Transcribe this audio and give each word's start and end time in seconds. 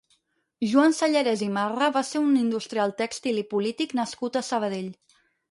Joan 0.69 0.95
Sallarès 0.99 1.43
i 1.47 1.49
Marra 1.57 1.89
va 1.97 2.03
ser 2.13 2.21
un 2.29 2.33
industrial 2.41 2.95
tèxtil 3.03 3.39
i 3.43 3.45
polític 3.53 3.95
nascut 4.01 4.43
a 4.43 4.45
Sabadell. 4.51 4.91